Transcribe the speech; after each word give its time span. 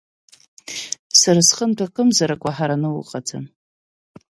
Сара 1.19 1.41
сҟынтә 1.47 1.83
акымзарак 1.85 2.41
уаҳараны 2.43 2.89
уҟаӡам. 2.89 3.45